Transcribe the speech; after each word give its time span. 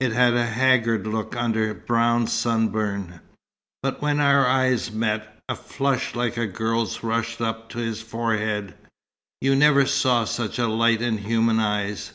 It 0.00 0.12
had 0.14 0.32
a 0.32 0.46
haggard 0.46 1.06
look 1.06 1.36
under 1.36 1.74
brown 1.74 2.28
sunburn. 2.28 3.20
But 3.82 4.00
when 4.00 4.20
our 4.20 4.46
eyes 4.46 4.90
met, 4.90 5.38
a 5.50 5.54
flush 5.54 6.14
like 6.14 6.38
a 6.38 6.46
girl's 6.46 7.02
rushed 7.02 7.42
up 7.42 7.68
to 7.72 7.78
his 7.80 8.00
forehead. 8.00 8.74
You 9.42 9.54
never 9.54 9.84
saw 9.84 10.24
such 10.24 10.58
a 10.58 10.66
light 10.66 11.02
in 11.02 11.18
human 11.18 11.60
eyes! 11.60 12.12